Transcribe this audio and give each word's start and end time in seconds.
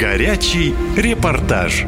Горячий 0.00 0.74
репортаж. 0.96 1.84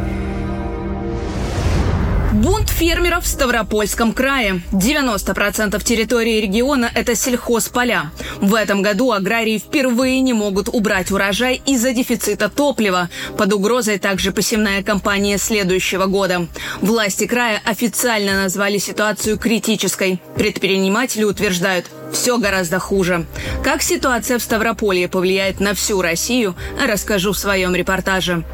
Бунт 2.36 2.68
фермеров 2.68 3.24
в 3.24 3.26
Ставропольском 3.26 4.12
крае. 4.12 4.60
90% 4.70 5.82
территории 5.82 6.38
региона– 6.42 6.90
это 6.94 7.14
сельхозполя. 7.14 8.12
В 8.42 8.54
этом 8.54 8.82
году 8.82 9.12
аграрии 9.12 9.56
впервые 9.56 10.20
не 10.20 10.34
могут 10.34 10.68
убрать 10.68 11.10
урожай 11.10 11.62
из-за 11.64 11.94
дефицита 11.94 12.50
топлива. 12.50 13.08
Под 13.38 13.54
угрозой 13.54 13.98
также 13.98 14.32
посевная 14.32 14.82
кампания 14.82 15.38
следующего 15.38 16.04
года. 16.04 16.46
Власти 16.82 17.26
края 17.26 17.62
официально 17.64 18.42
назвали 18.42 18.76
ситуацию 18.76 19.38
критической. 19.38 20.20
Предприниматели 20.36 21.24
утверждают, 21.24 21.86
все 22.12 22.36
гораздо 22.36 22.78
хуже. 22.78 23.24
Как 23.64 23.80
ситуация 23.80 24.38
в 24.38 24.42
Ставрополье 24.42 25.08
повлияет 25.08 25.58
на 25.58 25.72
всю 25.72 26.02
Россию, 26.02 26.54
расскажу 26.86 27.32
в 27.32 27.38
своем 27.38 27.74
репортаже. 27.74 28.44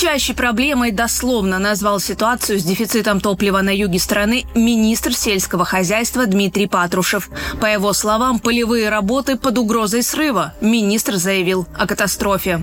Кричащей 0.00 0.34
проблемой 0.34 0.92
дословно 0.92 1.58
назвал 1.58 2.00
ситуацию 2.00 2.58
с 2.58 2.62
дефицитом 2.62 3.20
топлива 3.20 3.60
на 3.60 3.68
юге 3.68 3.98
страны 3.98 4.46
министр 4.54 5.12
сельского 5.12 5.66
хозяйства 5.66 6.24
Дмитрий 6.24 6.66
Патрушев. 6.68 7.28
По 7.60 7.66
его 7.66 7.92
словам, 7.92 8.38
полевые 8.38 8.88
работы 8.88 9.36
под 9.36 9.58
угрозой 9.58 10.02
срыва. 10.02 10.54
Министр 10.62 11.16
заявил 11.16 11.66
о 11.76 11.86
катастрофе. 11.86 12.62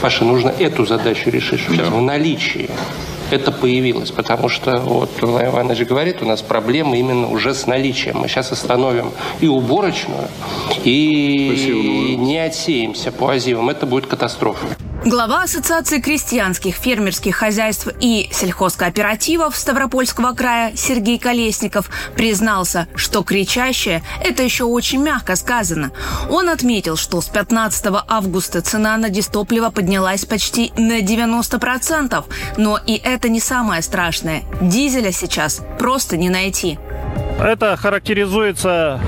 Паша, 0.00 0.24
нужно 0.24 0.50
эту 0.50 0.86
задачу 0.86 1.28
решить, 1.30 1.58
чтобы 1.58 1.82
в 1.82 2.00
наличии 2.02 2.70
это 3.32 3.50
появилось, 3.50 4.12
потому 4.12 4.48
что, 4.48 4.78
вот 4.78 5.10
Иван 5.20 5.46
Иванович 5.46 5.88
говорит, 5.88 6.22
у 6.22 6.24
нас 6.24 6.40
проблемы 6.40 7.00
именно 7.00 7.28
уже 7.28 7.52
с 7.52 7.66
наличием. 7.66 8.18
Мы 8.18 8.28
сейчас 8.28 8.52
остановим 8.52 9.10
и 9.40 9.48
уборочную, 9.48 10.28
и 10.84 12.14
не 12.16 12.38
отсеемся 12.38 13.10
по 13.10 13.30
азивам. 13.30 13.70
Это 13.70 13.86
будет 13.86 14.06
катастрофа. 14.06 14.68
Глава 15.04 15.44
Ассоциации 15.44 15.98
крестьянских 15.98 16.74
фермерских 16.74 17.34
хозяйств 17.34 17.88
и 18.00 18.28
сельхозкооперативов 18.32 19.56
Ставропольского 19.56 20.32
края 20.32 20.72
Сергей 20.76 21.18
Колесников 21.18 21.90
признался, 22.14 22.86
что 22.94 23.22
кричащее– 23.22 24.02
это 24.22 24.42
еще 24.42 24.64
очень 24.64 25.02
мягко 25.02 25.36
сказано. 25.36 25.90
Он 26.28 26.50
отметил, 26.50 26.96
что 26.96 27.22
с 27.22 27.28
15 27.28 27.86
августа 28.08 28.60
цена 28.60 28.98
на 28.98 29.08
дистопливо 29.08 29.70
поднялась 29.70 30.26
почти 30.26 30.70
на 30.76 31.00
90%, 31.00 32.22
но 32.58 32.78
и 32.86 32.96
это 32.96 33.30
не 33.30 33.40
самое 33.40 33.80
страшное. 33.80 34.42
Дизеля 34.60 35.12
сейчас 35.12 35.62
просто 35.78 36.18
не 36.18 36.28
найти. 36.28 36.78
Это 37.40 37.74
характеризуется 37.78 39.00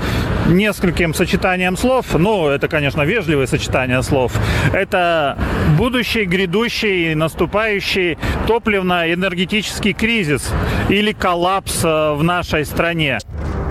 нескольким 0.47 1.13
сочетанием 1.13 1.77
слов. 1.77 2.13
Ну, 2.13 2.47
это, 2.47 2.67
конечно, 2.67 3.01
вежливое 3.01 3.47
сочетание 3.47 4.01
слов. 4.03 4.33
Это 4.73 5.37
будущий, 5.77 6.25
грядущий, 6.25 7.15
наступающий 7.15 8.17
топливно-энергетический 8.47 9.93
кризис 9.93 10.49
или 10.89 11.11
коллапс 11.11 11.83
э, 11.83 12.13
в 12.13 12.23
нашей 12.23 12.65
стране. 12.65 13.19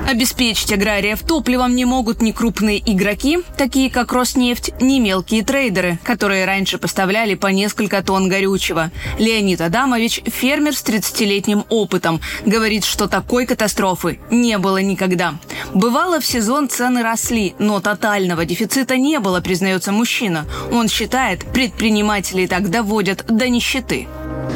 Обеспечить 0.08 0.72
аграриев 0.72 1.22
топливом 1.22 1.74
не 1.74 1.84
могут 1.84 2.20
ни 2.20 2.32
крупные 2.32 2.78
игроки, 2.84 3.38
такие 3.56 3.88
как 3.90 4.12
Роснефть, 4.12 4.72
ни 4.80 4.98
мелкие 4.98 5.44
трейдеры, 5.44 5.98
которые 6.02 6.44
раньше 6.44 6.76
поставляли 6.76 7.34
по 7.34 7.46
несколько 7.46 8.02
тонн 8.02 8.28
горючего. 8.28 8.90
Леонид 9.18 9.60
Адамович, 9.60 10.22
фермер 10.26 10.74
с 10.74 10.84
30-летним 10.84 11.64
опытом, 11.70 12.20
говорит, 12.44 12.84
что 12.84 13.06
такой 13.06 13.46
катастрофы 13.46 14.18
не 14.30 14.58
было 14.58 14.82
никогда. 14.82 15.34
Бывало, 15.74 16.20
в 16.20 16.26
сезон 16.26 16.68
цены 16.68 17.02
росли, 17.02 17.54
но 17.58 17.80
тотального 17.80 18.44
дефицита 18.44 18.96
не 18.96 19.18
было, 19.20 19.40
признается 19.40 19.90
мужчина. 19.90 20.44
Он 20.70 20.88
считает, 20.88 21.44
предприниматели 21.52 22.46
так 22.46 22.70
доводят 22.70 23.24
до 23.26 23.48
нищеты. 23.48 24.06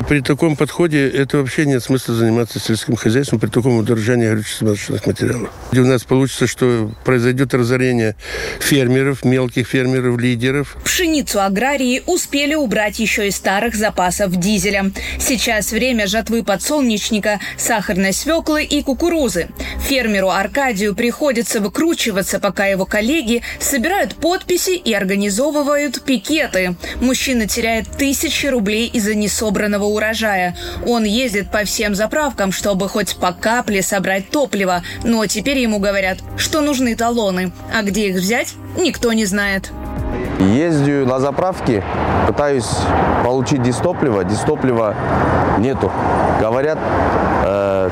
При 0.09 0.21
таком 0.21 0.55
подходе 0.55 1.09
это 1.09 1.39
вообще 1.39 1.67
нет 1.67 1.83
смысла 1.83 2.15
заниматься 2.15 2.61
сельским 2.61 2.95
хозяйством 2.95 3.41
при 3.41 3.49
таком 3.49 3.79
удорожании 3.79 4.29
горюче-смазочных 4.29 5.05
материалов. 5.05 5.51
И 5.73 5.79
у 5.81 5.87
нас 5.87 6.05
получится, 6.05 6.47
что 6.47 6.93
произойдет 7.05 7.55
разорение 7.55 8.15
фермеров, 8.61 9.25
мелких 9.25 9.67
фермеров, 9.67 10.19
лидеров. 10.19 10.77
Пшеницу 10.85 11.41
аграрии 11.41 12.03
успели 12.07 12.55
убрать 12.55 13.01
еще 13.01 13.27
из 13.27 13.37
старых 13.37 13.75
запасов 13.75 14.37
дизеля. 14.37 14.93
Сейчас 15.19 15.73
время 15.73 16.07
жатвы 16.07 16.45
подсолнечника, 16.45 17.41
сахарной 17.57 18.13
свеклы 18.13 18.63
и 18.63 18.83
кукурузы. 18.83 19.49
Фермеру 19.89 20.31
Аркадию 20.31 20.95
приходится 20.95 21.61
выкручиваться, 21.61 22.39
пока 22.39 22.67
его 22.67 22.87
коллеги 22.87 23.43
собирают 23.59 24.15
подписи 24.15 24.77
и 24.77 24.93
организовывают 24.93 26.03
пикеты. 26.03 26.77
Мужчина 27.01 27.49
теряет 27.49 27.89
тысячи 27.99 28.47
рублей 28.47 28.89
из-за 28.89 29.15
несобранного 29.15 29.86
урожая. 29.87 30.55
Он 30.87 31.05
ездит 31.05 31.51
по 31.51 31.65
всем 31.65 31.95
заправкам, 31.95 32.53
чтобы 32.53 32.89
хоть 32.89 33.17
по 33.17 33.33
капле 33.33 33.83
собрать 33.83 34.31
топливо, 34.31 34.83
но 35.05 35.27
теперь 35.27 35.59
ему 35.59 35.79
говорят, 35.79 36.19
что 36.37 36.61
нужны 36.61 36.95
талоны. 36.95 37.53
А 37.75 37.83
где 37.83 38.09
их 38.09 38.17
взять, 38.17 38.55
никто 38.77 39.13
не 39.13 39.25
знает. 39.25 39.71
Ездю 40.39 41.07
на 41.07 41.19
заправки, 41.19 41.83
пытаюсь 42.27 42.69
получить 43.25 43.63
дистопливо. 43.63 44.25
Дистоплива 44.25 44.95
нету. 45.59 45.91
Говорят, 46.41 46.79
э, 47.45 47.91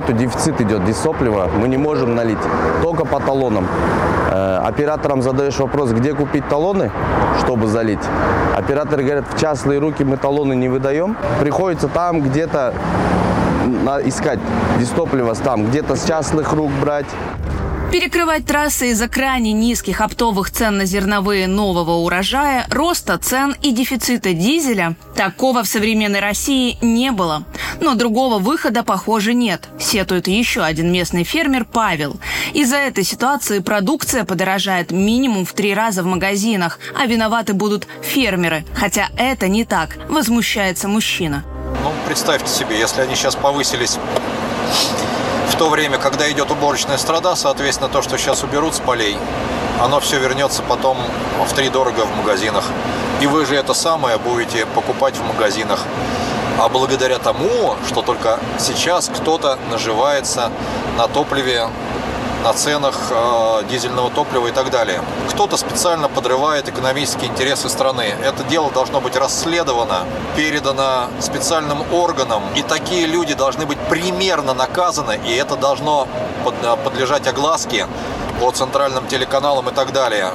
нету, 0.00 0.12
дефицит 0.12 0.60
идет 0.60 0.84
дистоплива, 0.84 1.48
мы 1.58 1.68
не 1.68 1.76
можем 1.76 2.14
налить, 2.14 2.38
только 2.82 3.04
по 3.04 3.20
талонам. 3.20 3.66
Э, 4.30 4.58
операторам 4.64 5.22
задаешь 5.22 5.58
вопрос, 5.58 5.90
где 5.90 6.14
купить 6.14 6.48
талоны, 6.48 6.90
чтобы 7.40 7.66
залить. 7.66 8.00
Операторы 8.56 9.02
говорят, 9.02 9.24
в 9.32 9.38
частные 9.38 9.78
руки 9.78 10.04
мы 10.04 10.16
талоны 10.16 10.54
не 10.54 10.68
выдаем. 10.68 11.16
Приходится 11.40 11.88
там 11.88 12.22
где-то 12.22 12.72
искать 14.04 14.38
дистопливо 14.78 15.34
там, 15.34 15.66
где-то 15.66 15.96
с 15.96 16.04
частных 16.04 16.52
рук 16.52 16.70
брать. 16.80 17.06
Перекрывать 17.92 18.46
трассы 18.46 18.90
из-за 18.90 19.08
крайне 19.08 19.52
низких 19.52 20.00
оптовых 20.00 20.52
цен 20.52 20.76
на 20.76 20.84
зерновые 20.84 21.48
нового 21.48 21.96
урожая, 21.96 22.66
роста 22.70 23.18
цен 23.18 23.56
и 23.62 23.72
дефицита 23.72 24.32
дизеля– 24.32 24.94
такого 25.16 25.64
в 25.64 25.66
современной 25.66 26.20
России 26.20 26.78
не 26.80 27.10
было. 27.10 27.42
Но 27.80 27.94
другого 27.94 28.38
выхода, 28.38 28.84
похоже, 28.84 29.34
нет, 29.34 29.68
сетует 29.78 30.28
еще 30.28 30.62
один 30.62 30.92
местный 30.92 31.24
фермер 31.24 31.64
Павел. 31.64 32.18
Из-за 32.54 32.76
этой 32.76 33.02
ситуации 33.04 33.58
продукция 33.58 34.24
подорожает 34.24 34.92
минимум 34.92 35.44
в 35.44 35.52
три 35.52 35.74
раза 35.74 36.02
в 36.02 36.06
магазинах, 36.06 36.78
а 36.96 37.06
виноваты 37.06 37.54
будут 37.54 37.86
фермеры. 38.02 38.64
Хотя 38.72 39.08
это 39.18 39.48
не 39.48 39.64
так, 39.64 39.98
возмущается 40.08 40.86
мужчина. 40.86 41.44
Ну, 41.82 41.92
представьте 42.06 42.48
себе, 42.48 42.78
если 42.78 43.00
они 43.00 43.14
сейчас 43.14 43.34
повысились 43.34 43.98
то 45.60 45.68
время, 45.68 45.98
когда 45.98 46.32
идет 46.32 46.50
уборочная 46.50 46.96
страда, 46.96 47.34
соответственно, 47.34 47.90
то, 47.90 48.00
что 48.00 48.16
сейчас 48.16 48.42
уберут 48.42 48.74
с 48.74 48.80
полей, 48.80 49.18
оно 49.78 50.00
все 50.00 50.18
вернется 50.18 50.62
потом 50.62 50.96
в 51.46 51.52
три 51.52 51.68
дорого 51.68 52.06
в 52.06 52.16
магазинах. 52.16 52.64
И 53.20 53.26
вы 53.26 53.44
же 53.44 53.56
это 53.56 53.74
самое 53.74 54.16
будете 54.16 54.64
покупать 54.64 55.16
в 55.16 55.22
магазинах. 55.22 55.84
А 56.58 56.70
благодаря 56.70 57.18
тому, 57.18 57.76
что 57.86 58.00
только 58.00 58.40
сейчас 58.58 59.10
кто-то 59.14 59.58
наживается 59.70 60.50
на 60.96 61.08
топливе 61.08 61.68
на 62.42 62.52
ценах 62.52 62.94
э, 63.10 63.62
дизельного 63.70 64.10
топлива 64.10 64.46
и 64.48 64.52
так 64.52 64.70
далее. 64.70 65.02
Кто-то 65.30 65.56
специально 65.56 66.08
подрывает 66.08 66.68
экономические 66.68 67.30
интересы 67.30 67.68
страны. 67.68 68.14
Это 68.24 68.44
дело 68.44 68.70
должно 68.70 69.00
быть 69.00 69.16
расследовано, 69.16 70.04
передано 70.36 71.08
специальным 71.20 71.82
органам, 71.92 72.42
и 72.56 72.62
такие 72.62 73.06
люди 73.06 73.34
должны 73.34 73.66
быть 73.66 73.78
примерно 73.88 74.54
наказаны, 74.54 75.20
и 75.26 75.32
это 75.32 75.56
должно 75.56 76.08
э, 76.44 76.76
подлежать 76.84 77.26
огласке 77.26 77.86
по 78.40 78.50
центральным 78.50 79.06
телеканалам 79.06 79.68
и 79.68 79.72
так 79.72 79.92
далее. 79.92 80.32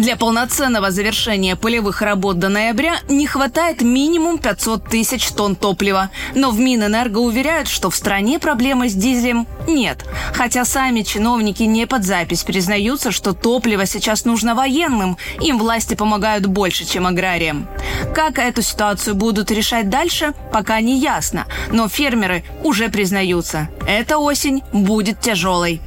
Для 0.00 0.16
полноценного 0.16 0.90
завершения 0.90 1.56
полевых 1.56 2.00
работ 2.00 2.38
до 2.38 2.48
ноября 2.48 3.00
не 3.10 3.26
хватает 3.26 3.82
минимум 3.82 4.38
500 4.38 4.88
тысяч 4.88 5.28
тонн 5.28 5.54
топлива. 5.54 6.08
Но 6.34 6.52
в 6.52 6.58
Минэнерго 6.58 7.18
уверяют, 7.18 7.68
что 7.68 7.90
в 7.90 7.94
стране 7.94 8.38
проблемы 8.38 8.88
с 8.88 8.94
дизелем 8.94 9.46
нет. 9.68 10.06
Хотя 10.32 10.64
сами 10.64 11.02
чиновники 11.02 11.64
не 11.64 11.86
под 11.86 12.04
запись 12.04 12.44
признаются, 12.44 13.10
что 13.10 13.34
топливо 13.34 13.84
сейчас 13.84 14.24
нужно 14.24 14.54
военным. 14.54 15.18
Им 15.42 15.58
власти 15.58 15.92
помогают 15.92 16.46
больше, 16.46 16.86
чем 16.86 17.06
аграриям. 17.06 17.68
Как 18.14 18.38
эту 18.38 18.62
ситуацию 18.62 19.14
будут 19.14 19.50
решать 19.50 19.90
дальше, 19.90 20.32
пока 20.50 20.80
не 20.80 20.98
ясно. 20.98 21.44
Но 21.72 21.88
фермеры 21.88 22.42
уже 22.64 22.88
признаются, 22.88 23.68
эта 23.86 24.16
осень 24.16 24.62
будет 24.72 25.20
тяжелой. 25.20 25.82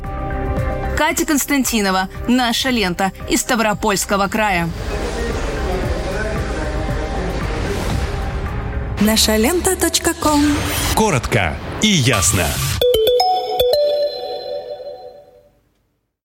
Катя 0.97 1.25
Константинова. 1.25 2.09
Наша 2.27 2.69
лента 2.69 3.11
из 3.29 3.41
Ставропольского 3.41 4.27
края. 4.27 4.69
Наша 9.01 9.35
лента. 9.35 9.75
Коротко 10.95 11.55
и 11.81 11.87
ясно. 11.87 12.45